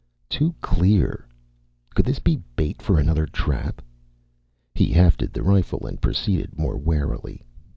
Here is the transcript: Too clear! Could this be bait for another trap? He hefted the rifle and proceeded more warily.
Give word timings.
Too 0.29 0.55
clear! 0.61 1.27
Could 1.93 2.05
this 2.07 2.17
be 2.17 2.41
bait 2.55 2.81
for 2.81 2.97
another 2.97 3.27
trap? 3.27 3.83
He 4.73 4.93
hefted 4.93 5.31
the 5.31 5.43
rifle 5.43 5.85
and 5.85 6.01
proceeded 6.01 6.57
more 6.57 6.75
warily. 6.79 7.43